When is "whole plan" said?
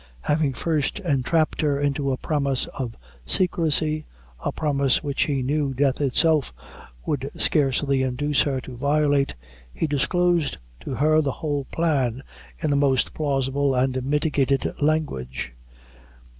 11.33-12.23